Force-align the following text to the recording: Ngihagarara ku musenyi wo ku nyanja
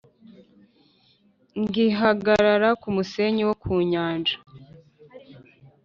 Ngihagarara 1.61 2.69
ku 2.81 2.87
musenyi 2.95 3.41
wo 3.49 3.55
ku 3.63 3.73
nyanja 3.91 4.35